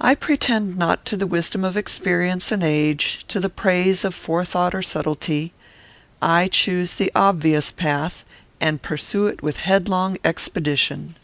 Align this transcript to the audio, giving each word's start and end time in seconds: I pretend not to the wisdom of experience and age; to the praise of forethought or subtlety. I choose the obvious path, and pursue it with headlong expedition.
I 0.00 0.14
pretend 0.14 0.78
not 0.78 1.04
to 1.04 1.14
the 1.14 1.26
wisdom 1.26 1.62
of 1.62 1.76
experience 1.76 2.50
and 2.50 2.64
age; 2.64 3.22
to 3.28 3.38
the 3.38 3.50
praise 3.50 4.02
of 4.02 4.14
forethought 4.14 4.74
or 4.74 4.80
subtlety. 4.80 5.52
I 6.22 6.48
choose 6.48 6.94
the 6.94 7.12
obvious 7.14 7.70
path, 7.70 8.24
and 8.62 8.80
pursue 8.80 9.26
it 9.26 9.42
with 9.42 9.58
headlong 9.58 10.16
expedition. 10.24 11.16